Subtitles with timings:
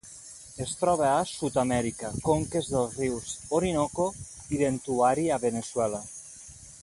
[0.63, 4.09] Es troba a Sud-amèrica: conques dels rius Orinoco
[4.57, 6.03] i Ventuari a Veneçuela.